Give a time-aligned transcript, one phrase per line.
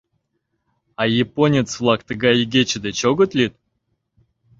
[1.01, 3.53] —А японец-влак тыгай игече деч огыт лӱд?